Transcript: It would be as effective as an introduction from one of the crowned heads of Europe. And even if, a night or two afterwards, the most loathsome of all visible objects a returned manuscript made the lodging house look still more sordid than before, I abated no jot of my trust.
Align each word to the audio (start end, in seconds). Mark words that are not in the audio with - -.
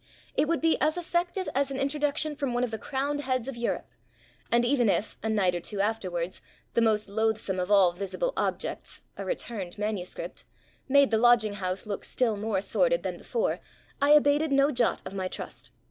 It 0.35 0.47
would 0.47 0.61
be 0.61 0.81
as 0.81 0.97
effective 0.97 1.47
as 1.53 1.69
an 1.69 1.77
introduction 1.77 2.35
from 2.35 2.55
one 2.55 2.63
of 2.63 2.71
the 2.71 2.79
crowned 2.79 3.21
heads 3.21 3.47
of 3.47 3.55
Europe. 3.55 3.85
And 4.51 4.65
even 4.65 4.89
if, 4.89 5.15
a 5.21 5.29
night 5.29 5.53
or 5.53 5.59
two 5.59 5.79
afterwards, 5.79 6.41
the 6.73 6.81
most 6.81 7.07
loathsome 7.07 7.59
of 7.59 7.69
all 7.69 7.91
visible 7.93 8.33
objects 8.35 9.03
a 9.15 9.23
returned 9.23 9.77
manuscript 9.77 10.43
made 10.89 11.11
the 11.11 11.19
lodging 11.19 11.53
house 11.53 11.85
look 11.85 12.03
still 12.03 12.35
more 12.35 12.61
sordid 12.61 13.03
than 13.03 13.19
before, 13.19 13.59
I 14.01 14.13
abated 14.13 14.51
no 14.51 14.71
jot 14.71 15.03
of 15.05 15.13
my 15.13 15.27
trust. 15.27 15.69